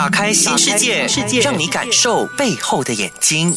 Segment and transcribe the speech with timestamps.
[0.00, 1.06] 打开新世界，
[1.42, 3.54] 让你感受背后的眼睛。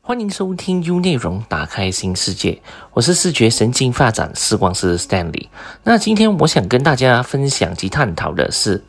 [0.00, 2.60] 欢迎收听 U 内容，打开新世界。
[2.92, 5.46] 我是视觉神经发展视光师 Stanley。
[5.84, 8.82] 那今天我想跟大家分享及探讨的是，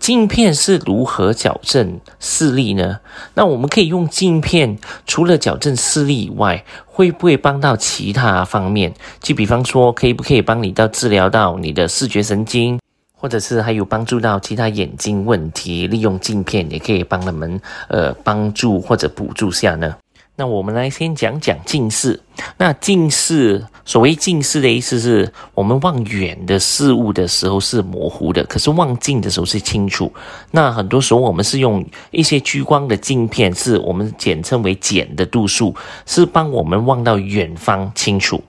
[0.00, 3.00] 镜片是如何矫正视力呢？
[3.34, 8.94] 那我们可以用镜片，除了矫正视力以外，会不会帮到其他方面？
[9.20, 12.80] 就比方说，可以不可以帮你到治疗到你的视觉神经？
[13.20, 19.94] 或者是还有帮助到其他眼睛问题，利用镜片也可以帮他们呃帮助或者补助下呢。
[20.36, 22.20] 那我们来先讲讲近视。
[22.56, 30.12] 那近视，所谓近视的意思是我们望远的事物的时候是模糊的，可是望近的时候是清楚。
[30.52, 35.74] 那很多时候我们是用一些聚光的镜片，是我们简称为减的度数，
[36.06, 38.40] 是帮我们望到远方清楚。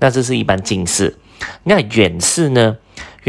[0.00, 1.16] 那这是一般近视。
[1.62, 2.76] 那远视呢？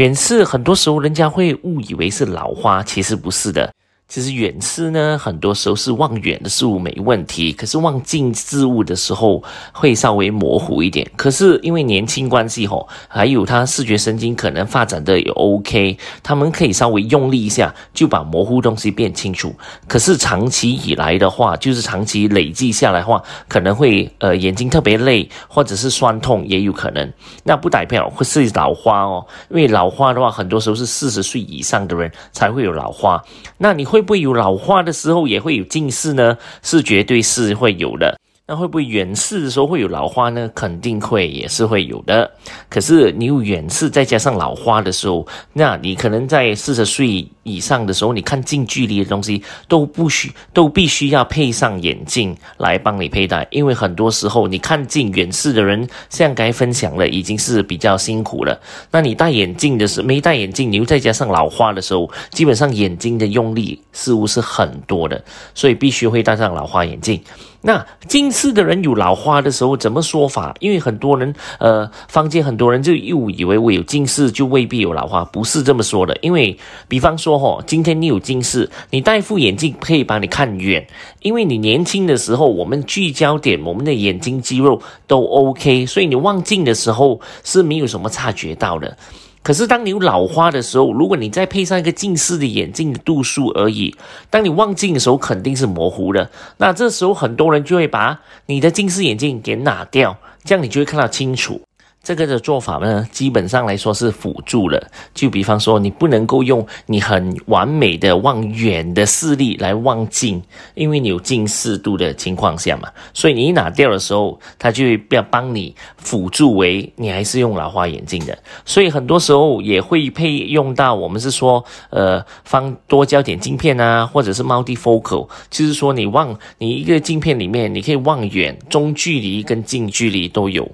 [0.00, 3.70] 远视很多时候人家会误以为是老花，其实不是的。
[4.10, 9.40] 其实远视呢，很多时候是望远的事物没问题，可是望近事物的时候
[9.72, 11.08] 会稍微模糊一点。
[11.16, 19.54] 可是因为年轻关系吼，还有他视觉神经可能发展的也 OK，他们可以稍微用力一下就把模糊东西变清楚。
[19.86, 27.08] 可是长期以来的话，就是长期累计下来的话，可能会呃眼睛特别累，或者是酸痛也有可能。
[27.44, 33.22] 那不代表会是老花哦，因为老花的话，很多时候是四十岁以上的人才会有老花。
[33.56, 33.99] 那你会。
[34.00, 36.38] 会不会有老化的时候也会有近视呢？
[36.62, 38.18] 是绝对是会有的。
[38.50, 40.50] 那会不会远视的时候会有老花呢？
[40.56, 42.28] 肯定会，也是会有的。
[42.68, 58.60] 可是你有远视再加上老花的时候，那你可能在四十岁以上的时候，你看近距离的东西都不需都必须要配上眼镜来帮你佩戴，因为很多时候你看近远视的人，像该分享了，已经是比较辛苦了。
[58.90, 65.22] 那你戴眼镜的时候，没戴眼镜，你又再加上老花的时候，基本上眼睛的用力似乎是很多的，
[65.54, 67.22] 所以必须会戴上老花眼镜。
[67.62, 70.54] 那近视的人有老花的时候怎么说法？
[70.60, 76.16] 因为很多人，呃，坊间很多人就误以为我有近视就未必有老花，不是这么说的。
[76.22, 80.86] 因为，比方说，哈，今天你有近视，你戴副眼镜可以帮你看远，
[81.20, 88.96] 因为你年轻的时候，我们聚焦点，我们的眼睛肌肉都 OK，所以你望近的时候是没有什么察觉到的。
[89.42, 93.96] 可是，当你有老花的时候，如果你再配上一个近视的眼镜的度数而已，
[94.28, 96.30] 当你望镜的时候肯定是模糊的。
[96.58, 101.62] 那这时候很多人就会把你的近视眼镜给拿掉，这样你就会看到清楚。
[102.02, 104.90] 这个的做法呢，基本上来说是辅助了。
[105.14, 110.42] 就比方说，你不能够用你很完美的望远的视力来望近，
[110.74, 118.36] 因为你有近视度的情况下嘛，所以你一拿掉的时候，它就会要帮你辅助为你还是用老花眼镜的。
[118.64, 130.66] 所以很多时候也会配用到我们是说，呃，放多焦点镜片啊，或者是 multifocal，就是说你望你一个镜片里面，你可以望远、中距离跟近距离都有。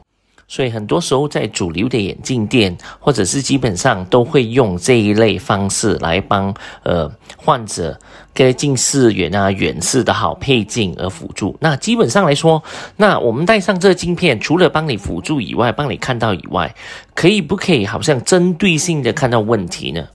[0.48, 7.98] 所以很多时候，在主流的眼镜店，或者是基本上都会用这一类方式来帮呃患者
[8.32, 11.56] 给近视远啊、远视的好配镜而辅助。
[11.60, 12.62] 那基本上来说，
[12.96, 16.74] 那我们戴上这镜片，除了帮你辅助以外，帮你看到以外，
[17.14, 20.06] 可以不可以好像针对性的看到问题呢？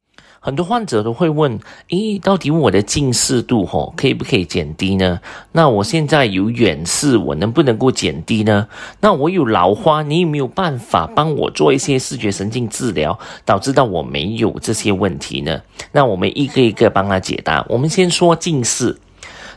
[0.43, 1.59] 很多患者都会问：
[1.89, 5.19] 咦，到底我的近视度吼可以不可以减低呢？
[5.51, 8.67] 那我现在有远视，我能不能够减低呢？
[9.01, 15.61] 那我有老花，你有没有办法帮我做一些视觉神经治疗，导致到我没有这些问题呢？
[15.91, 17.63] 那我们一个一个帮他解答。
[17.69, 18.97] 我们先说近视。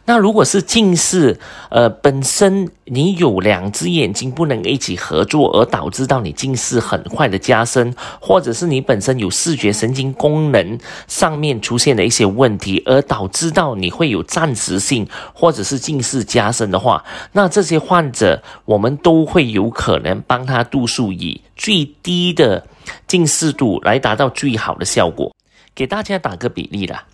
[0.06, 10.78] 那如果是近视，呃，本身你有两只眼睛不能一起合作，而导致到你近视很快的加深，或者是你本身有视觉神经功能
[11.08, 22.66] 上面出现了一些问题，而导致到你会有暂时性或者是近视加深的话，那这些患者我们都会有可能帮他度数以最低的
[23.06, 25.34] 近视度来达到最好的效果。
[25.74, 27.04] 给大家打个比例啦，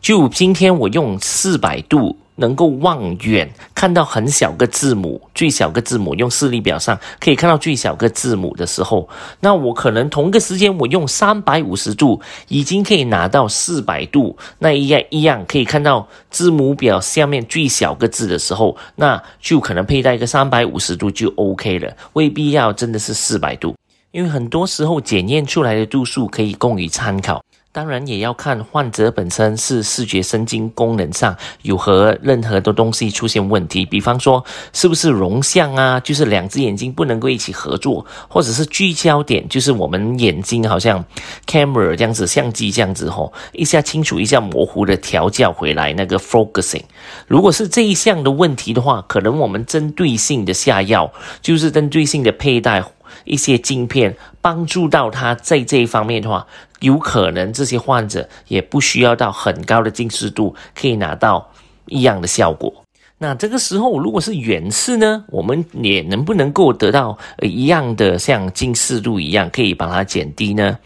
[0.00, 2.16] 就今天我用四百度。
[2.38, 9.08] 能够望远看到很小个字母，最小个字母用视力表上可以看到最小个字母的时候，
[9.40, 23.74] 那我可能同个时间我用三百五十度已经可以拿到四百度，那一样一样可以看到字母表下面最小个字的时候，那就可能佩戴一个三百五十度就 OK 了，未必要真的是四百度，
[24.12, 27.42] 因为很多时候检验出来的度数可以供于参考。
[27.78, 41.04] 当然也要看患者本身是视觉神经功能上有何任何的东西出现问题，比方说是不是容像啊，就是两只眼睛不能够一起合作，或者是聚焦点，就是我们眼睛好像
[41.46, 46.82] camera 这样子，相机这样子吼，一下清楚一下模糊的调教回来那个 focusing。
[47.28, 51.08] 如果是这一项的问题的话，可能我们针对性的下药，
[51.40, 52.82] 就是针对性的佩戴。
[53.28, 56.46] 一些镜片帮助到他在这一方面的话，
[56.80, 61.50] 有可能这些患者也不需要到很高的近视度，可以拿到
[61.86, 62.72] 一样的效果。
[63.18, 70.78] 那这个时候，如果是远视呢，我们也能不能够得到一样的像近视度一样，可以把它减低呢？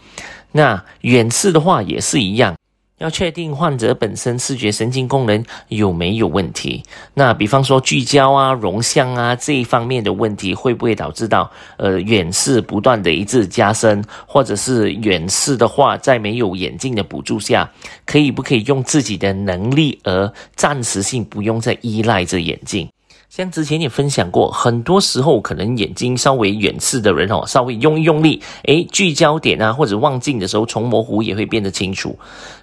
[0.51, 2.55] 那远视的话也是一样。
[3.03, 6.81] 要确定患者本身视觉神经功能有没有问题，
[7.13, 17.69] 那比方说聚焦啊、容像啊这一方面的问题，会不会导致到呃远视不断的一直加深，或者是远视的话，在没有眼镜的补助下，
[18.05, 22.87] 可以不可以用自己的能力而暂时性不用再依赖着眼镜？
[23.35, 32.15] 像之前也分享过，很多时候可能眼睛稍微远视的人哦，稍微用一用力，诶，聚焦点啊或者望镜的时候，重模糊也会变得清楚。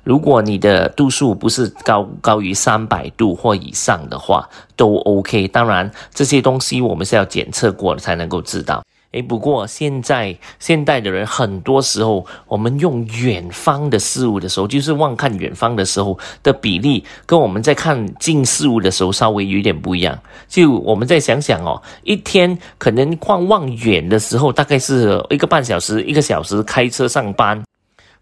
[0.05, 5.49] 如果你的度数不是高高于三百度或以上的话，都 OK。
[5.49, 8.81] 当然，这些东西我们是要检测过了才能够知道。
[9.13, 20.17] 诶，不过现在现代的人很多时候，我们用远方的事物的时候，就是望看远方的时候的比例，跟我们在看近事物的时候稍微有点不一样。
[20.47, 27.61] 就我们再想想哦，一天可能逛望远的时候，大概是一个半小时、一个小时开车上班。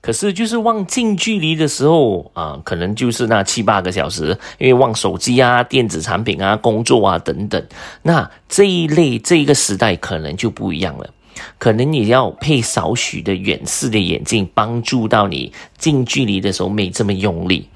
[0.01, 7.63] 可是，就是望近距离的时候啊，可能就是那七八个小时，因为望手机啊、电子产品啊、工作啊等等。
[8.03, 11.11] 那这一类这一个时代可能就不一样了，
[11.59, 17.69] 可能你要配少许的远视的眼镜，帮助到你近距离的时候没这么用力。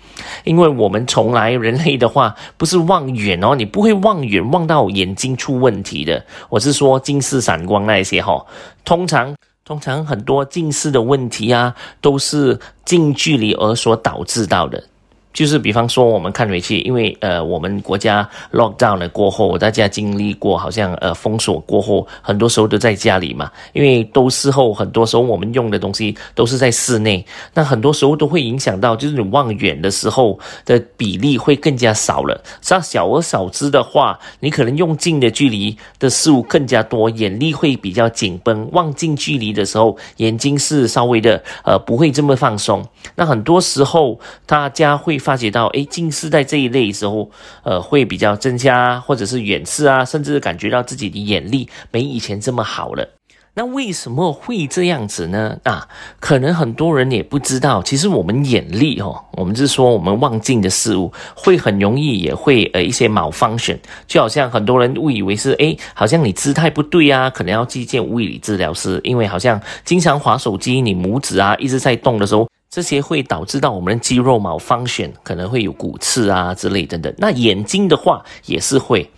[0.45, 6.25] 因为我们从来人类的话不是望远哦，你不会望远望到眼睛出问题的。
[6.49, 8.47] 我是说近视散光那一些哈，
[8.85, 9.35] 通常。
[9.73, 14.85] 通常很多近视的问题啊，都是近距离而所导致到的。
[15.33, 23.51] 就是比方说，我们看回去，因为呃，我们国家 lockdown 了过后，大家经历过好像呃封锁过后，很多时候都在家里嘛。
[23.73, 27.25] 因为都事后，很多时候我们用的东西都是在室内，
[27.55, 32.39] 那很多时候都会影响到，就是你望远的时候的比例会更加少了。
[32.61, 38.69] 像小而少之的话，你可能用近的距离的事物更加多，眼力会比较紧绷。
[38.73, 42.85] 望近距离的时候，眼睛是稍微的呃不会这么放松。
[43.15, 45.22] 那很多时候大家会。
[45.23, 47.31] 发觉到，哎，近视在这一类时候，
[47.63, 53.09] 呃，会比较增加，或者是远视啊，甚至感觉到自己的眼力没以前这么好了。
[53.55, 55.59] 那为什么会这样子呢？
[55.65, 55.87] 啊，
[56.21, 63.77] 可能很多人也不知道，其实我们眼力哦，我们是说我们望近的事物，会很容易也会呃一些 malfunction，
[64.07, 72.52] 就好像很多人误以为是，哎，好像你姿态不对啊，可能要去见物理治疗师，因为好像经常划手机，你拇指啊一直在动的时候。
[72.73, 77.15] 这些会导致到我们的肌肉毛方选可能会有骨刺啊之类等等。
[77.19, 79.11] 那眼睛的话也是会，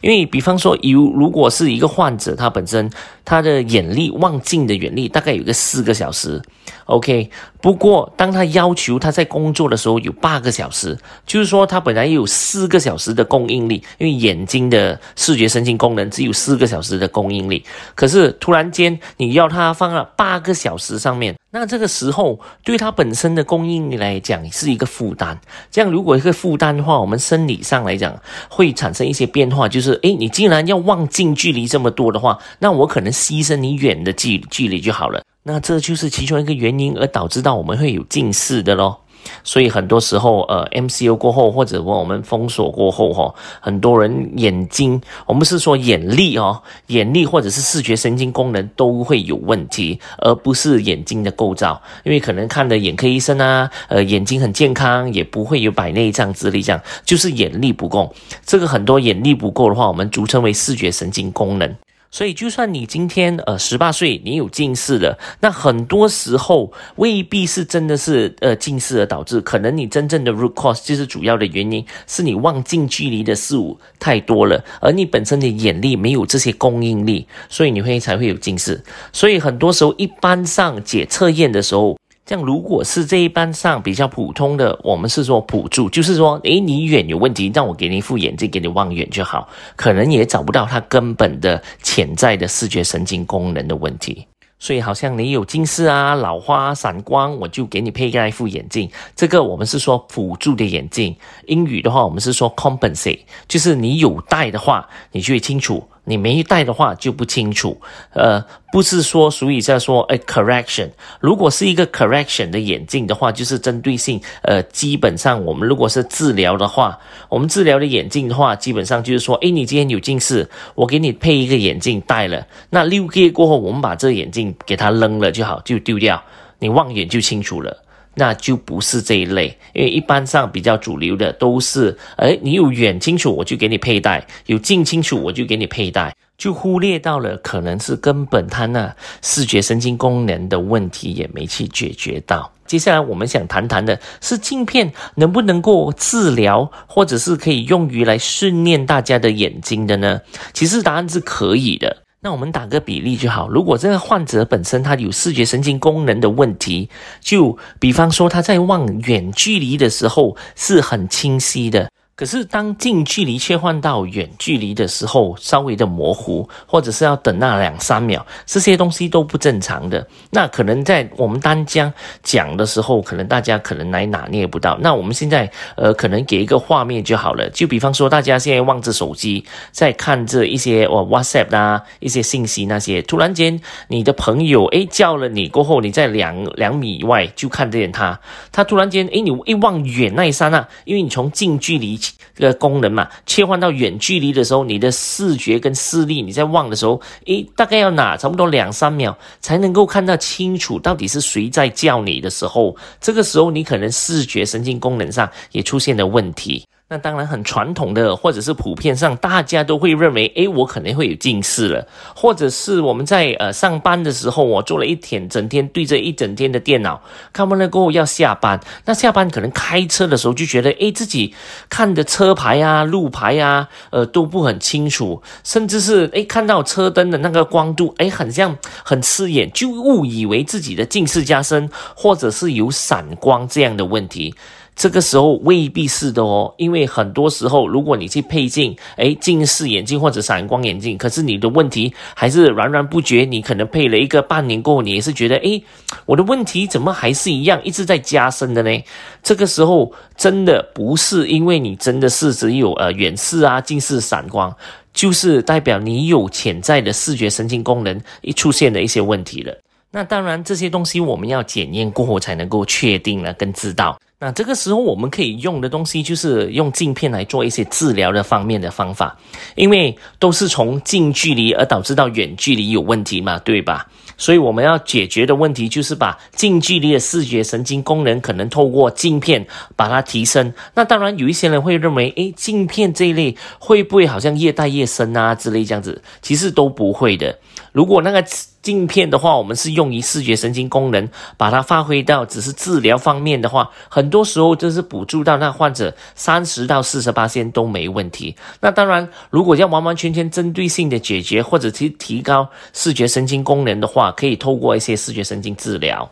[0.00, 2.88] 因为比方说有如果是一个患者，他本身
[3.24, 6.40] 他的眼力望近的眼力大概有个四个小时
[6.84, 7.28] ，OK。
[7.60, 10.96] 不过当他要求他在工作的时候有八个小时，
[11.26, 17.64] 就是说他本来有四个小时的供应力，因为眼睛的视觉神经功能只有四个小时的供应力。
[17.96, 21.34] 可是突然间你要他放了八个小时上面。
[21.52, 25.40] 那这个时候，对它本身的供应来讲是一个负担。
[25.70, 28.16] 这样，如果一个负担的话，我们生理上来讲
[28.48, 29.68] 会产生一些变化。
[29.68, 35.24] 就是，诶，你既然要望近距离这么多的话，那我可能牺牲你远的距距离就好了。
[35.42, 39.00] 那这就是其中一个原因，而导致到我们会有近视的咯。
[39.44, 51.80] 所以很多时候，呃，MCU 过后或者我们封锁过后，哈，很多人眼睛，我们是说眼力哦，眼力或者是视觉神经功能都会有问题，而不是眼睛的构造。
[52.04, 58.12] 因为可能看的眼科医生啊，呃，眼睛很健康，也不会有白内障之类这样，就是眼力不够。
[58.44, 61.74] 这个很多眼力不够的话，我们俗称为视觉神经功能。
[62.10, 78.82] 所以，就算你今天呃十八岁，你有近视了，那很多时候未必是真的是呃近视而导致，可能你真正的 root cause 就是主要的原因是你望近距离的事物太多了，而你本身的眼力没有这些供应力，所以你会才会有近视。
[79.12, 81.96] 所以很多时候，一般上解测验的时候。
[82.30, 94.28] 像如果是这一班上比较普通的，我们是说辅助，就是说，诶，你远有问题，让我给你一副眼镜，给你望远就好，可能也找不到他根本的潜在的视觉神经功能的问题。
[94.60, 98.88] 所以好像你有近视啊、老花、散光，我就给你配一副眼镜。
[99.16, 101.16] 这个我们是说辅助的眼镜。
[101.46, 105.82] 英语的话，我们是说 compensate，就是你有戴的话，你就会清楚。
[106.04, 107.80] 你没戴的话就不清楚，
[108.12, 110.88] 呃，不是说，所以在说，哎，correction。
[111.20, 126.20] 如果是一个 correction 的眼镜的话，就是针对性，呃，基本上我们如果是治疗的话，我们治疗的眼镜的话，基本上就是说，哎，你今天有近视，我给你配一个眼镜戴了，那六个月过后，我们把这眼镜给它扔了就好，就丢掉，
[126.58, 127.76] 你望远就清楚了。
[128.20, 142.52] 那就不是这一类，因为一般上比较主流的都是，哎，你有远清楚我就给你佩戴，有近清楚我就给你佩戴，就忽略到了可能是根本他那视觉神经功能的问题也没去解决到。
[142.66, 150.20] 接下来我们想谈谈的是镜片能不能够治疗，或者是可以用于来训练大家的眼睛的呢？
[150.52, 152.04] 其实答案是可以的。
[152.22, 153.48] 那我们打个比例就好。
[153.48, 161.90] 如果这个患者本身他有视觉神经功能的问题，就比方说他在望远距离的时候是很清晰的。
[162.20, 170.06] 可是，当近距离切换到远距离的时候，稍微的模糊，或者是要等那两三秒，这些东西都不正常的。
[170.28, 171.90] 那可能在我们单讲
[172.22, 174.76] 讲的时候，可能大家可能来拿捏不到。
[174.82, 177.48] 那我们现在呃，可能给一个画面就好了。
[177.54, 183.58] 就比方说，大家现在望着手机，在看着一些哦 WhatsApp 啊一些信息那些，突然间
[183.88, 188.20] 你的朋友诶叫了你过后，你在两两米以外就看见他，
[188.52, 191.98] 他突然间诶你一望远那一刹那，因为你从近距离。
[192.34, 206.64] 这个功能嘛，切换到远距离的时候，你的视觉跟视力，你在望的时候，诶，大概要哪差不多两三秒才能够看到清楚到底是谁在叫你的时候，这个时候你可能视觉神经功能上也出现了问题。
[206.92, 217.00] 那当然很传统的，或者是普遍上大家都会认为，诶，我可能会有近视了，或者是我们在呃上班的时候，我做了一天整天对着一整天的电脑，
[217.32, 221.32] 看完了过后要下班，那下班可能开车的时候就觉得，诶，自己
[221.68, 234.34] 看的车牌啊、路牌啊，呃都不很清楚，甚至是诶看到车灯的那个光度，诶很像很刺眼，就误以为自己的近视加深，或者是有散光这样的问题。
[234.80, 245.62] 这个时候未必是的哦，因为很多时候，如果你去配镜，诶，近视眼镜或者散光眼镜，可是你的问题还是源源不绝，你可能配了一个半年过后，你也是觉得，诶，
[246.06, 248.82] 我的问题怎么还是一样，一直在加深的呢？
[249.22, 254.50] 这个时候真的不是因为你真的是只有呃远视啊、近视、散光，
[254.94, 259.54] 就是代表你有潜在的视觉神经功能一出现的一些问题了。
[259.90, 264.00] 那当然，这些东西我们要检验过后才能够确定了跟知道。
[264.22, 269.18] 那这个时候我们可以用的东西就是用镜片来做一些治疗的方面的方法，
[269.56, 273.86] 因为都是从近距离而导致到远距离有问题嘛，对吧？
[274.18, 279.42] 所以我们要解决的问题就是把近距离的视觉神经功能可能透过镜片
[279.74, 280.52] 把它提升。
[280.74, 286.02] 那当然有一些人会认为，诶，镜片这一类会不会好像越戴越深啊之类这样子？
[286.20, 287.34] 其实都不会的。
[287.72, 288.24] 如果那个。
[288.62, 291.08] 镜片的话，我们是用于视觉神经功能，
[291.38, 298.36] 把它发挥到只是治疗方面的话，很多时候就是补助到那患者三十到四十八线都没问题。
[298.60, 306.06] 那当然，如果要完完全全针对性的解决或者提提高视觉神经功能的话，可以透过一些视觉神经治疗。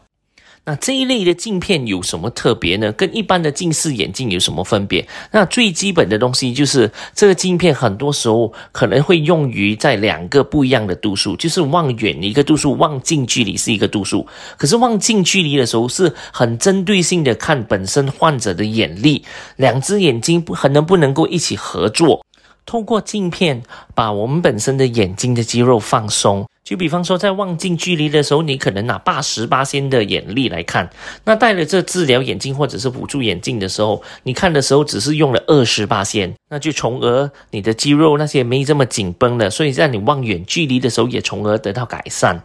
[0.69, 2.93] 那这一类的镜片有什么特别呢？
[2.93, 5.09] 跟一般的近视眼镜有什么分别？
[5.31, 14.27] 那最基本的东西就是这个镜片很多时候可能会用于在两个不一样的度数，就是望远一个度数，望近距离是一个度数。
[14.59, 19.25] 可是望近距离的时候是很针对性的看本身患者的眼力，
[19.57, 22.23] 两只眼睛不可能不能够一起合作，
[22.67, 23.63] 透过镜片
[23.95, 26.47] 把我们本身的眼睛的肌肉放松。
[26.69, 30.87] 就比方说，在望近距离的时候，你可能拿八十八仙的眼力来看；
[31.25, 42.39] 那戴了这治疗眼镜或者是辅助眼镜的时候，你看的时候只是用了二十八仙，那就从而你的肌肉那些没这么紧绷了，所以在你望远距离的时候也从而得到改善。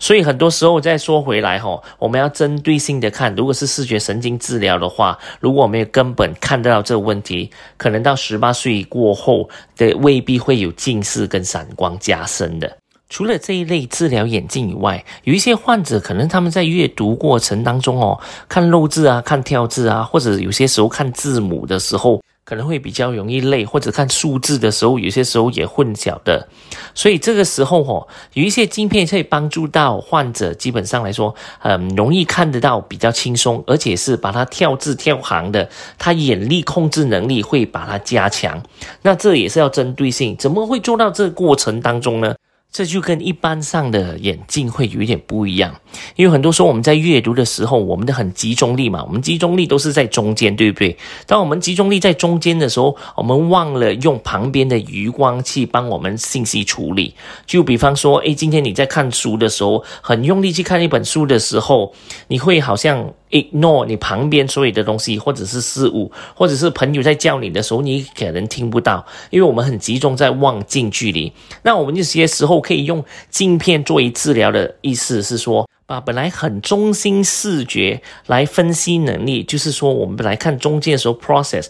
[0.00, 12.76] 所以很多时候再说回来哈，我们要针对性的看，如果是视觉神经治疗的话，如果我们根本看得到这个问题，可能到十八岁过后的未必会有近视跟散光加深的。
[13.08, 26.46] 除了这一类治疗眼镜以外，有一些患者可能他们在阅读过程当中哦，看漏字啊、看跳字啊，或者有些时候看字母的时候，可能会比较容易累，或者看数字的时候，有些时候也混淆的。
[26.94, 35.66] 所以这个时候哦，有一些镜片可以帮助到患者，基本上来说，很容易看得到，比较轻松，而且是把它跳字跳行的，
[35.98, 38.62] 他眼力控制能力会把它加强。
[39.00, 42.34] 那这也是要针对性，怎么会做到这个过程当中呢？
[42.70, 45.74] 这就跟一般上的眼镜会有一点不一样，
[46.16, 50.96] 因为很多时候我们在阅读的时候，我们的很集中力嘛，我们集中力都是在中间，对不对？
[51.26, 57.14] 当我们集中力在中间的时候，我们忘了用旁边的余光去帮我们信息处理。
[57.46, 61.94] 就比方说，诶，今天你在看书的时候，很用力去看一本书的时候，
[62.28, 63.12] 你会好像。
[63.30, 71.32] Ignore 你旁边所有的东西，或者是事物，或者是朋友在叫你的时候，你可能听不到，因为我们很集中在望近距离。
[71.62, 81.66] 那我们这些时候可以用镜片作为治疗的意思是说，把本来很中心视觉来分析能力，就是说我们来看中间的时候 process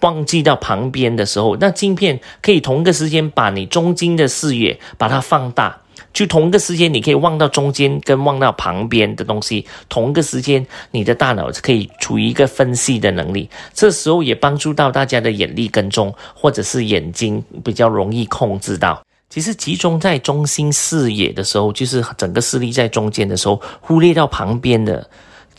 [0.00, 5.80] 忘记到旁边的时候，那镜片可以同一个时间把你中间的视野把它放大。
[6.12, 9.64] 就同一个时间，你可以望到中间跟望到旁边的东西。
[9.88, 13.48] 同一个时间，你的大脑可以处于一个分析的能力。
[13.72, 19.00] 这时候也帮助到大家的眼力跟踪，或者是眼睛比较容易控制到。
[19.28, 25.08] 其实集中在中心视野的时候，就是整个视力在中间的时候，忽略到旁边的。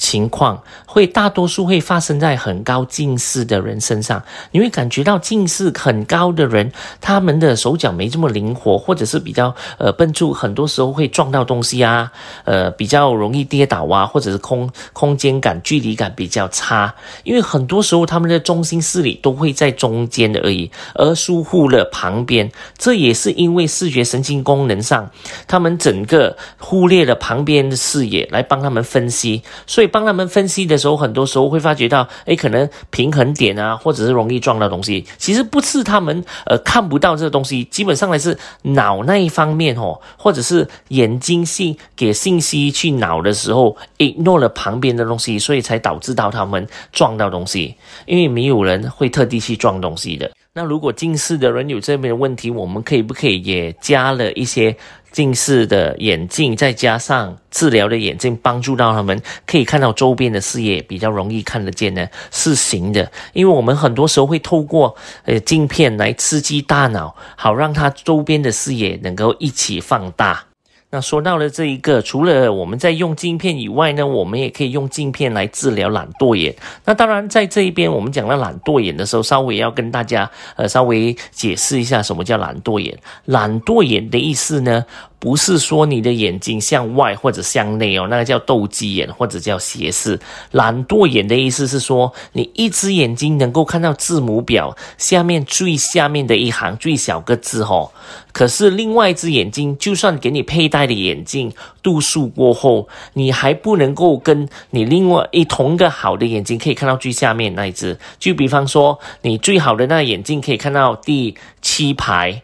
[0.01, 12.11] 情况会大多数会发生在很高近视的人身上，你会感觉到近视很高的人，他们的手脚没这么灵活，或者是比较呃笨重，很多时候会撞到东西啊，
[12.45, 25.07] 呃比较容易跌倒啊，或者是空空间感、距离感比较差，因为很多时候他们的中心视力都会在中间而已，而疏忽了旁边，这也是因为视觉神经功能上，
[25.47, 29.90] 他们整个忽略了旁边的视野来帮他们分析，所以。
[29.91, 50.31] 帮他们分析的时候，很多时候会发觉到，哎，可能平衡点啊，或者是容易撞到东西，其实不是他们呃看不到这个东西，基本上来是脑那一方面哦，或者是眼睛信给信息去脑的时候，ignore 了旁边的东西，所以才导致到他们撞到东西，因为没有人会特地去撞东西的。
[50.53, 54.75] 那如果近视的人有这边的问题，我们可以不可以也加了一些
[55.11, 62.07] 近视的眼镜，再加上治疗的眼镜，帮助到他们可以看到周边的视野比较容易看得见呢？
[62.31, 70.45] 是行的，因为我们很多时候会透过呃镜片来刺激大脑，好让它周边的视野能够一起放大。
[70.93, 76.53] 那说到了这一个，除了我们在用镜片以外呢，我们也可以用镜片来治疗懒惰眼。
[76.83, 82.97] 那当然，在这一边我们讲到懒惰眼的时候，稍微要跟大家呃稍微解释一下什么叫懒惰眼。
[83.25, 84.85] 懒惰眼的意思呢？
[85.21, 90.19] 不是说你的眼睛向外或者向内哦，那个叫斗鸡眼或者叫斜视。
[90.49, 97.91] 懒惰眼的意思是说，你一只眼睛能够看到字母表下面最下面的一行最小个字哦，
[98.31, 101.53] 可是另外一只眼睛，就算给你佩戴的眼镜
[101.83, 107.95] 度数过后，你还不能够跟你另外一同一个好的眼睛可以看到最下面那一只。
[108.17, 112.41] 就比方说，你最好的那眼镜可以看到第七排。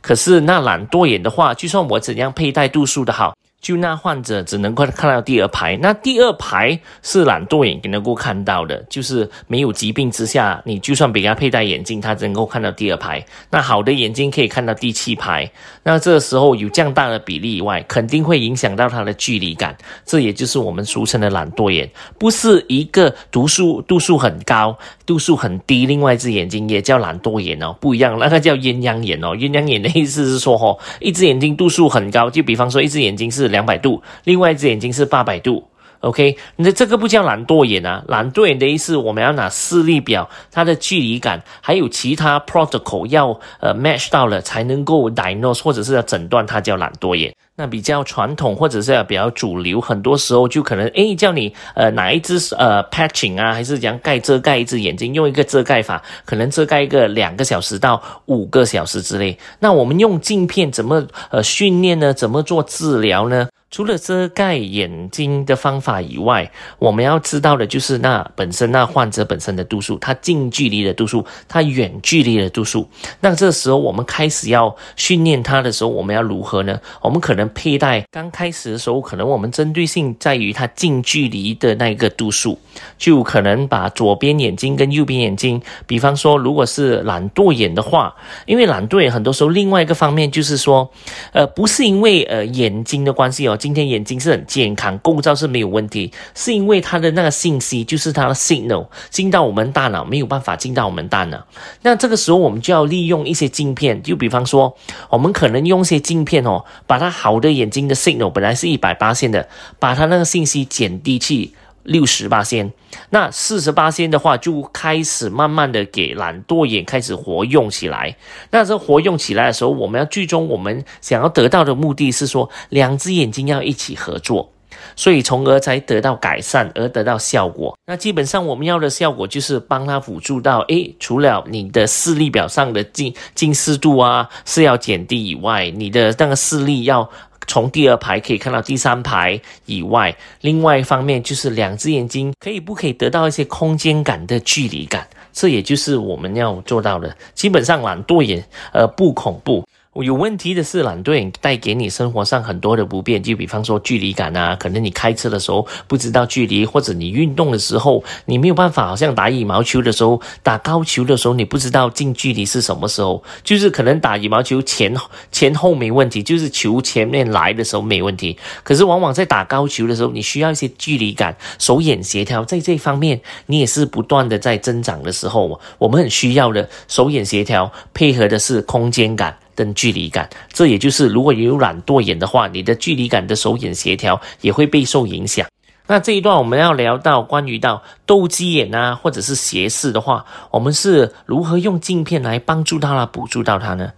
[0.00, 3.36] 可是那懒惰眼的话，就算我怎样佩戴度数的好。
[3.60, 13.22] 就那患者只能够看到第二排，那第二排是懒惰眼能够看到的，就是没有疾病之下，你就算给他佩戴眼镜，他能够看到第二排。
[13.50, 15.50] 那好的眼睛可以看到第七排，
[15.82, 19.76] 那这时候有降大的比例以外，肯定会影响到他的距离感。
[20.06, 29.34] 这也就是我们俗称的懒惰眼，不是一个度数度数很高，度数很低，另外一只眼睛也叫懒惰眼哦，不一样，那个叫鸳鸯眼哦。
[29.34, 33.47] 鸳鸯眼的意思是说，哦，一只眼睛度数很高，就比方说一只眼睛是。
[33.48, 35.68] 两百度，另外一只眼睛是八百度。
[36.00, 47.34] ，OK，那这个不叫懒惰眼啊，懒惰眼的意思，我们要拿视力表，它的距离感，还有其他 protocol 要呃 match 到了，才能够 diagnose 或者是要诊断它叫懒惰眼。
[47.60, 59.36] 那比较传统或者是要比较主流，很多时候就可能诶叫你呃拿一支呃 patching 啊，还是讲盖遮盖一只眼睛，用一个遮盖法，可能遮盖一个两个小时到五个小时之内。
[59.58, 62.14] 那我们用镜片怎么呃训练呢？
[62.14, 63.48] 怎么做治疗呢？
[63.70, 72.88] 除了遮盖眼睛的方法以外，我们要知道的就是那本身那患者本身的度数，他近距离的度数，他远距离的度数。
[73.20, 76.80] 那这时候我们开始要训练他的时候，我们要如何呢？
[77.02, 82.58] 我们可能佩戴刚开始的时候，可能我们针对性在于他近距离的那个度数，
[82.96, 90.90] 就可能把左边眼睛跟右边眼睛，比方说如果是懒惰眼的话，因为懒惰眼很多时候另外一个方面就是说，
[91.32, 93.57] 呃，不是因为呃眼睛的关系哦。
[93.58, 101.44] 今天眼睛是很健康，构造是没有问题，是因为它的那个信息，就是它的 signal 进到我们大脑没有办法进到我们大脑。
[101.82, 104.74] 那这个时候我们就要利用一些镜片，就比方说，
[105.10, 111.52] 我们可能用一些镜片哦，把它好的眼睛的 signal 本来是一百八线的，把它那个信息减低去。
[111.88, 112.72] 六十八仙，
[113.10, 118.14] 那四十八仙的话就开始慢慢的给懒惰眼开始活用起来。
[118.50, 124.52] 那这活用起来的时候，我们要最终我们想要得到的目的是说，两只眼睛要一起合作。
[124.94, 127.76] 所以，从而才得到改善，而得到效果。
[127.86, 137.08] 那基本上我们要的效果就是帮他辅助到，诶，除了你的视力表上的近近视度啊是要减低以外，你的那个视力要
[137.48, 147.16] 从第二排可以看到第三排以外，另外一方面就是两只眼睛可以不可以得到一些空间感的距离感，这也就是我们要做到的。
[147.34, 149.66] 基本上懒惰也，呃，不恐怖。
[150.04, 164.94] 有问题的是懒惰带给你生活上很多的不便，就比方说距离感啊，可能你开车的时候不知道距离，或者你运动的时候你没有办法，好像打羽毛球的时候、打高球的时候，你不知道近距离是什么时候，就是可能打羽毛球前
[165.32, 179.36] 前后没问题，就是球前面来的时候没问题，可是往往在打高球的时候，你需要一些距离感、手眼协调，在这方面你也是不断的在增长的时候，我们很需要的手眼协调，配合的是空间感。
[179.58, 185.44] 跟距离感，这也就是如果有懒惰眼的话，你的距离感的手眼协调也会备受影响。
[185.88, 193.92] 那这一段我们要聊到关于到斗鸡眼啊，或者是斜视的话，我们是如何用镜片来帮助它啦，补助到它呢？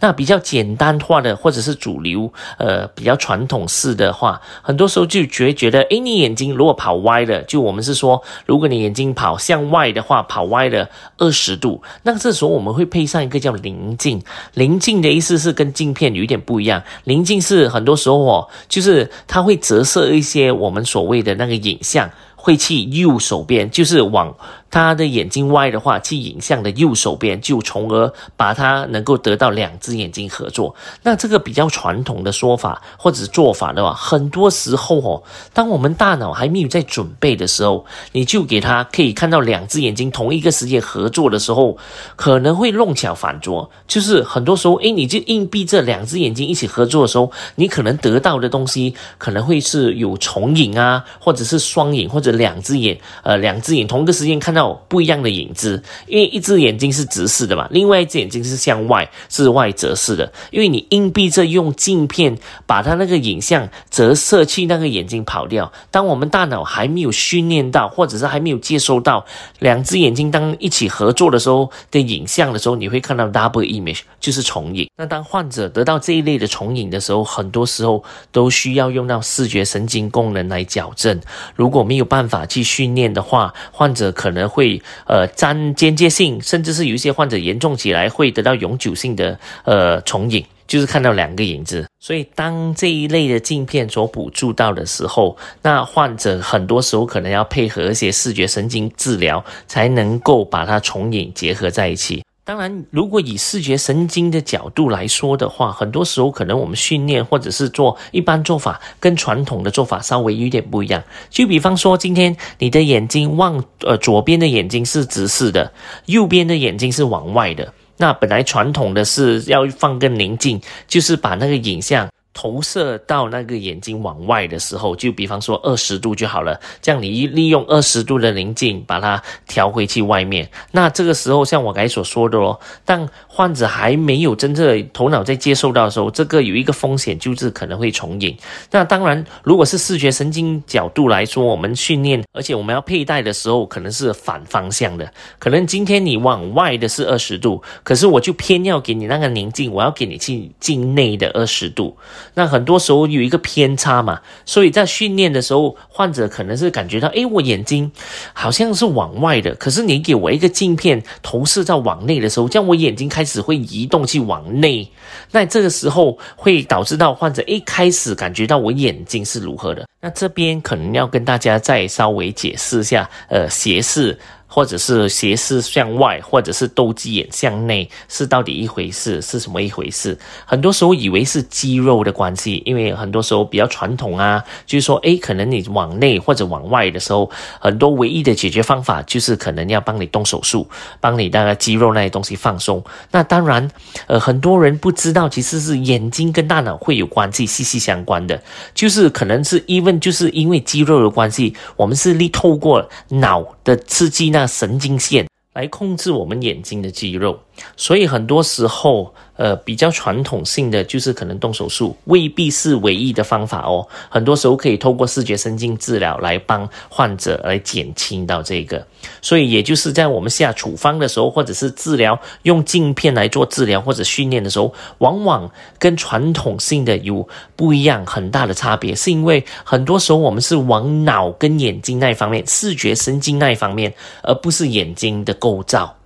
[0.00, 14.20] 那比较简单化的，或者是主流，呃，比较传统式的话，很多时候就觉觉得，诶，你眼睛如果跑歪了，就我们是说，如果你眼睛跑向外的话，跑歪了二十度，那这时候我们会配上一个叫棱镜。
[14.54, 22.10] 棱镜的意思是跟镜片有一点不一样，棱镜是很多时候哦，就是它会折射一些我们所谓的那个影像，
[22.42, 24.34] 会去右手边，就是往。
[24.72, 30.74] 他的眼睛歪的话，去影像的右手边，就从而把他能够得到两只眼睛合作。
[31.02, 41.76] 那这个比较传统的说法或者做法的话，很多时候哦，当我们大脑还没有在准备的时候，你就给他可以看到两只眼睛同一个时间合作的时候，
[42.16, 43.70] 可能会弄巧反拙。
[43.86, 54.72] 就是很多时候，诶，你就硬逼这两只眼睛一起合作的时候，你可能得到的东西可能会是有重影啊，或者是双影，或者两只眼，呃，两只眼同个时间看到。
[54.88, 60.30] 不一样的影子，因为一只眼睛是直视的嘛，另外一只眼睛是向外，是外折视的。
[60.50, 65.72] 因为你硬币着用镜片把它那个影像折射去那个眼睛跑掉。
[65.90, 69.24] 当我们大脑还没有训练到，或者是还没有接收到
[69.60, 74.88] 两只眼睛当一起合作的时候的影像的时候，你会看到 double image，就是重影。
[74.96, 81.18] 那当患者得到这一类的重影的时候，很多时候都需要用到视觉神经功能来矫正。
[81.56, 84.52] 如果没有办办法去训练的话，患者可能。
[84.52, 91.86] 会呃沾间接性，甚至是有一些患者严重起来会得到永久性的呃重影，就是看到两个影子。
[91.98, 102.22] 所以当这一类的镜片所补助到的时候，那患者很多时候可能要配合一些视觉神经治疗，才能够把它重影结合在一起。
[102.44, 111.00] 当然，如果以视觉神经的角度来说的话，很多时候可能我们训练或者是做一般做法，跟传统的做法稍微有点不一样。
[111.30, 115.72] 就比方说，今天你的眼睛望呃左边的眼睛是直视的，
[116.06, 117.72] 右边的眼睛是往外的。
[117.98, 122.08] 那本来传统的是要放更宁静，就是把那个影像。
[122.34, 126.58] 投射到那个眼睛往外的时候，就比方说二十度就好了。
[126.80, 130.48] 这样你利用二十度的棱镜把它调回去外面。
[130.70, 138.36] 那这个时候，像我刚才所说的哦，但患者还没有真正头脑在接受到的时候，这个有一个风险就是可能会重影。
[138.70, 145.12] 那当然，如果是视觉神经角度来说，我们训练，而且我们要佩戴的时候，可能是反方向的。
[145.38, 151.96] 可能今天你往外的是二十度，可是我就偏要给你那个棱镜，我要给你去镜内的二十度。
[152.34, 157.92] 那很多时候有一个偏差嘛，所以在训练的时候，患者可能是感觉到，诶，我眼睛
[158.32, 164.90] 好像是往外的，可是你给我一个镜片投射在往内的时候，这样我眼睛开始会移动去往内，
[165.32, 169.86] 那这个时候会导致到患者一开始感觉到我眼睛是如何的。
[170.00, 174.18] 那这边可能要跟大家再稍微解释一下，呃，斜视。
[174.52, 179.22] 或者是斜视向外，或者是斗鸡眼向内，是到底一回事？
[179.22, 180.18] 是什么一回事？
[180.44, 190.68] 很多时候以为是肌肉的关系，因为很多时候比较传统啊，就是说，诶，可能你往内或者往外的时候，很多唯一的解决方法就是可能要帮你动手术，
[191.00, 192.84] 帮你那个肌肉那些东西放松。
[193.10, 193.66] 那当然，
[194.06, 198.38] 呃，很多人不知道，其实是眼睛跟大脑会有关系，息息相关的，
[198.74, 204.41] 就是可能是 even 就是因为肌肉的关系，我们是力透过脑的刺激那。
[204.46, 207.38] 神经线来控制我们眼睛的肌肉。
[207.76, 213.86] 所以很多时候，呃，比较传统性的就是可能动手术，未必是唯一的方法哦。
[214.08, 218.84] 很多时候可以透过视觉神经治疗来帮患者来减轻到这个。
[219.20, 235.96] 所以也就是在我们下处方的时候，或者是治疗用镜片来做治疗或者训练的时候，往往跟传统性的有不一样很大的差别，是因为很多时候我们是往脑跟眼睛那一方面，视觉神经那一方面，而不是眼睛的构造。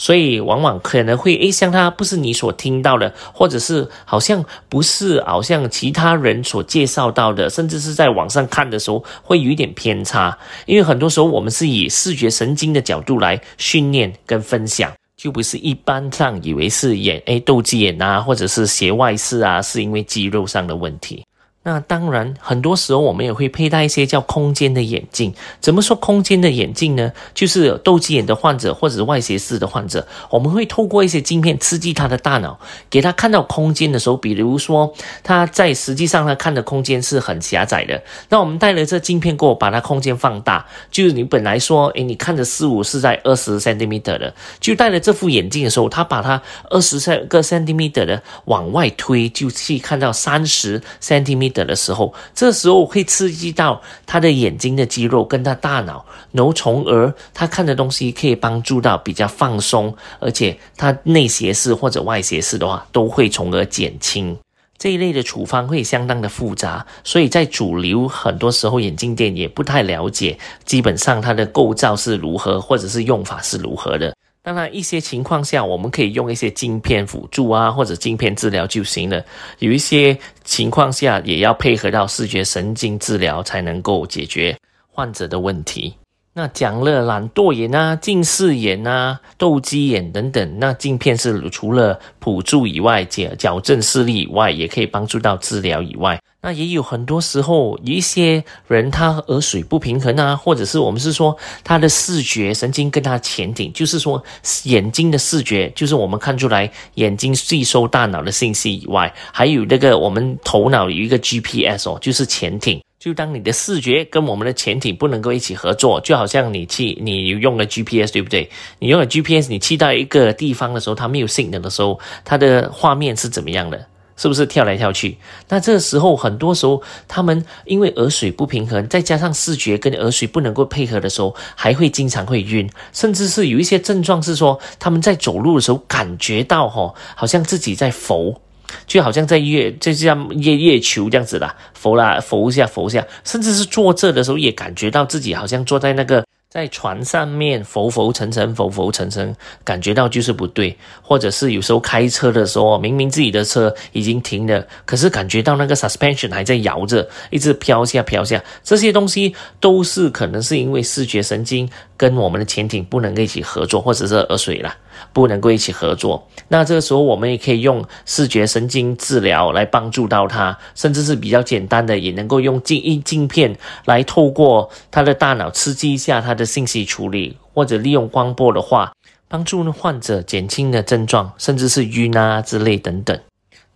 [0.00, 10.36] 所以往往可能会诶，像他不是你所听到的，或者是好像不是，好像其他人所介绍到的，甚至是在网上看的时候会有一点偏差。
[10.64, 21.22] 因为很多时候我们是以视觉神经的角度来训练跟分享，就不是一般上以为是眼诶斗鸡眼啊，或者是斜外视啊，是因为肌肉上的问题。
[21.62, 25.34] 那当然，很多时候我们也会佩戴一些叫空间的眼镜。
[25.60, 27.12] 怎么说空间的眼镜呢？
[27.34, 34.90] 就是斗鸡眼的患者或者是外斜视的患者，我们会透过一些镜片刺激他的大脑，给他看到空间的时候，比如说
[35.22, 38.02] 他在实际上他看的空间是很狭窄的。
[38.30, 51.49] 那我们戴了这镜片过，把它空间放大，就是你本来说，诶，你看的事物是在二十 centimeter 的，就戴了这副眼镜的时候，他把它二十个 centimeter 的往外推，就去看到三十 centimeter。
[51.50, 64.36] 的时候，这时候会刺激到他的眼睛的肌肉跟他大脑，然后从而他看的东西可以帮助到比较放松，而且他内斜视或者外斜视的话，都会从而减轻。
[64.78, 74.14] 这一类的处方会相当的复杂，所以在主流很多时候眼镜店也不太了解，基本上它的构造是如何，或者是用法是如何的。
[74.42, 79.22] 当然，一些情况下我们可以用一些镜片辅助啊，或者镜片治疗就行了。
[79.58, 84.56] 有一些情况下也要配合到视觉神经治疗才能够解决
[84.88, 85.94] 患者的问题。
[86.32, 96.18] 那讲了懒惰眼啊、近视眼啊、斗鸡眼等等，那镜片是除了辅助以外，矫矫正视力以外，也可以帮助到治疗以外。
[96.42, 104.22] 那也有很多时候，一些人他耳水不平衡啊，或者是我们是说他的视觉神经跟他前庭，就是说
[104.64, 112.80] 眼睛的视觉，就是我们看出来眼睛吸收大脑的信息以外，还有那个我们头脑有一个 GPS 哦，就是前庭。
[112.98, 118.50] 就当你的视觉跟我们的潜艇不能够一起合作，就好像你去你用了 GPS 对不对？
[118.78, 123.86] 你用了 GPS，你去到一个地方的时候，它没有信号的时候，它的画面是怎么样的？
[124.20, 125.16] 是不是跳来跳去？
[125.48, 138.38] 那这个时候，很多时候他们因为耳水不平衡，再加上视觉跟耳水不能够配合的时候，还会经常会晕，甚至是有一些症状是说他们在走路的时候感觉到哈，好像自己在浮。
[138.86, 146.24] 就好像在月，就像月月球这样子啦，浮啦浮一下浮一下，甚至是坐这的时候也感觉到自己好像坐在那个。
[146.50, 164.74] 在船上面浮浮沉沉，浮浮沉沉，感觉到就是不对，或者是有时候开车的时候，明明自己的车已经停了，可是感觉到那个 suspension 还在摇着，一直飘下飘下，这些东西都是可能是因为视觉神经跟我们的潜艇不能够一起合作，或者是耳水啦，
[165.12, 166.26] 不能够一起合作。
[166.48, 176.30] 那这个时候我们也可以用视觉神经治疗来帮助到他，甚至是比较简单的，也能够用镜一镜片来透过他的大脑刺激一下他。
[176.40, 178.94] 的信息处理，或者利用光波的话，
[179.28, 183.20] 帮助患者减轻的症状，甚至是晕啊之类等等。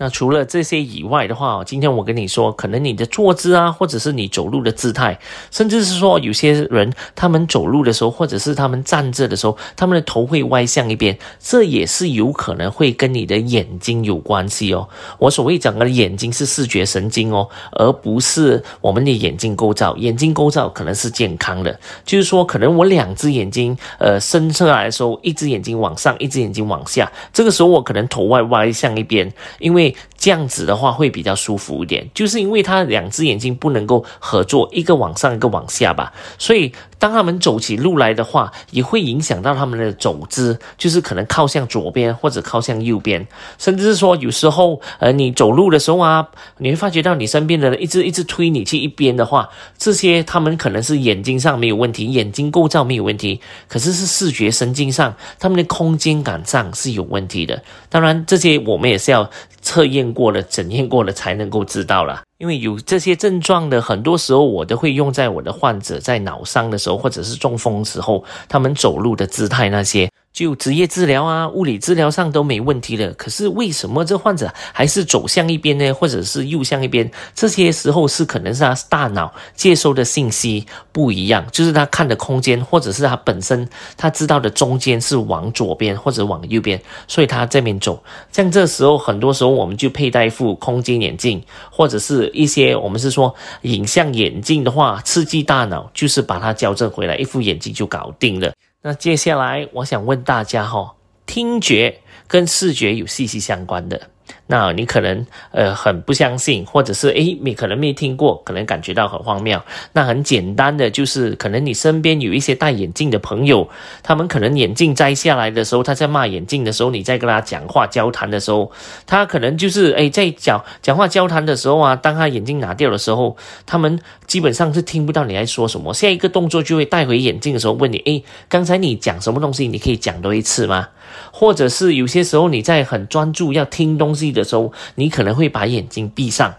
[0.04, 5.18] 那除了这些以外的话，今天我跟你说，可能你的坐姿啊，或者是你走路的姿态，
[5.50, 14.86] 甚至是说有些人他们走路的时候，或者是他们站着的时候，他们的头会歪向一边，这也是有可能会跟你的眼睛有关系哦。
[15.16, 19.96] 我所谓讲的眼睛是视觉神经哦，而不是我们的眼睛构造。
[19.96, 29.93] 眼睛构造可能是健康的，就是说可能我两只眼睛呃伸出来的时候，一只眼睛往上，一只眼睛往下，这个时候我可能头歪歪向一边，因为。
[30.16, 36.72] 这样子的话会比较舒服一点，就是因为他两只眼睛不能够合作，一个往上，一个往下吧，所以
[37.04, 53.38] 当他们走起路来的话，也会影响到他们的走姿，就是可能靠向左边或者靠向右边，甚至是说有时候呃你走路的时候啊，你会发觉到你身边的人一直一直推你去一边的话，这些他们可能是眼睛上没有问题，眼睛构造没有问题，
[53.68, 57.62] 可是是视觉神经上，他们的空间感上是有问题的。
[57.90, 59.28] 当然这些我们也是要。
[59.64, 62.20] 测验过了、检验过了才能够知道了。
[62.38, 73.12] 因为有这些症状的，很多时候我都会用在我的患者在脑伤的时候，或者是中风时候，他们走路的姿态那些就职业治疗啊、物理治疗上都没问题了。
[73.12, 75.92] 可是为什么这患者还是走向一边呢？
[75.94, 77.08] 或者是右向一边？
[77.36, 83.66] 这些时候是可能是他大脑接收的信息不一样，就是他看的空间，或者是他本身
[83.96, 88.02] 他知道的中间是往左边或者往右边，所以他这边走。
[88.32, 98.52] 像这时候，很多时候我们就佩戴一副空间眼镜，或者是一些我们是说影像眼镜的话，刺激大脑，就是把它矫正回来，一副眼镜就搞定了。
[98.86, 100.94] 那接下来我想问大家哈，
[101.24, 104.10] 听觉跟视觉有息息相关的。
[104.46, 109.60] 那你可能呃很不相信，或者是诶你可能没听过，可能感觉到很荒谬。
[109.92, 113.68] 那很简单的就是，可能你身边有一些戴眼镜的朋友，
[114.02, 118.70] 他们可能眼镜摘下来的时候，他在骂眼镜的时候，你在跟他讲话交谈的时候，
[119.06, 125.94] 他可能就是诶在讲讲话交谈的时候啊，当他眼镜拿掉的时候，他们基本上是听不到你在说什么。
[125.94, 129.66] 下一个动作就会带回眼镜的时候问你，诶刚才你讲什么东西？
[129.68, 130.88] 你可以讲多一次吗？
[131.36, 136.54] 或者是有些时候你在很专注要听东西的时候，你可能会把眼睛闭上，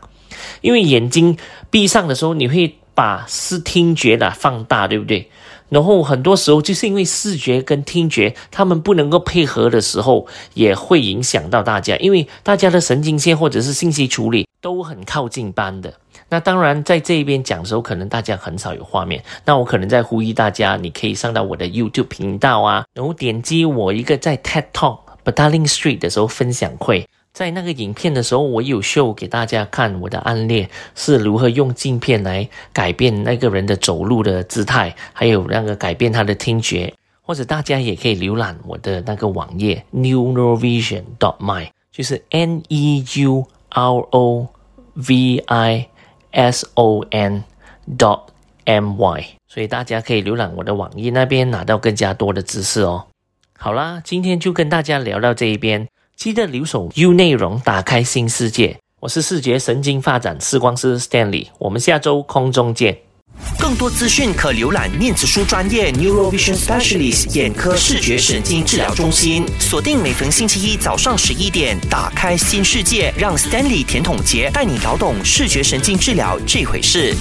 [0.60, 1.38] 因为眼睛
[1.70, 5.30] 闭上的时候，你会把视听觉的放大，对不对？
[5.70, 15.94] 然后很多时候就是因为视觉跟听觉他们不能够配合的时候，也会影响到大家，因为大家的神经线或者是信息处理都很靠近般的。
[16.28, 19.24] 那当然，在这一边讲的时候，可能大家很少有画面。
[19.46, 29.14] 那我可能在呼吁大家，你可以上到我的 YouTube 频道啊，然后点击我一个在 TED Talk b a t a l i n g Street 的时候分享会，在那个影片的时候，我有 show
[29.14, 36.92] 给大家看我的案例是如何用镜片来改变那个人的走路的姿态，还有那个改变他的听觉。
[37.22, 44.48] 或者大家也可以浏览我的那个网页 Neurovision dot my，就是 N E U R O
[44.94, 45.90] V I。
[46.36, 47.44] S o n
[47.98, 48.24] dot
[48.66, 53.06] m y，所以大家可以浏览我的网页那边拿到更加多的知识哦。
[53.58, 58.78] 好啦，今天就跟大家聊到这一边，记得留守 U 内容，打开新世界。
[59.00, 62.98] 我是视觉神经发展视光师 Stanley，我们下周空中见。
[63.58, 69.46] 更多资讯可浏览念子书专业 Neurovision Specialist 眼科视觉神经治疗中心。
[69.60, 77.16] 锁定每逢星期一早上十一点，打开新世界，让 Stanley 甜筒杰带你搞懂视觉神经治疗这回事。